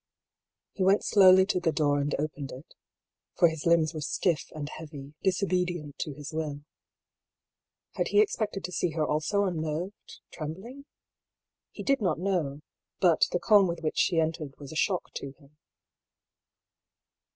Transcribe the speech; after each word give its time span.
He 0.73 0.83
went 0.83 1.03
slowly 1.03 1.45
to 1.45 1.59
the 1.59 1.71
door 1.71 1.99
and 1.99 2.15
opened 2.17 2.51
it— 2.51 2.73
for 3.37 3.49
his 3.49 3.67
limbs 3.67 3.93
were 3.93 4.01
stiff 4.01 4.49
and 4.55 4.67
heavy, 4.67 5.13
disobedient 5.21 5.99
to 5.99 6.15
his 6.15 6.33
will. 6.33 6.63
Had 7.91 8.07
he 8.07 8.19
expected 8.19 8.63
to 8.63 8.71
see 8.71 8.93
her 8.93 9.05
also 9.05 9.43
unnerved, 9.43 10.21
trembling? 10.33 10.85
He 11.69 11.83
did 11.83 12.01
not 12.01 12.17
know— 12.17 12.61
bat 12.99 13.25
the 13.31 13.37
calm 13.39 13.67
with 13.67 13.81
which 13.81 13.99
she 13.99 14.19
entered 14.19 14.55
was 14.57 14.71
a 14.71 14.75
shock 14.75 15.11
to 15.17 15.33
him. 15.33 15.55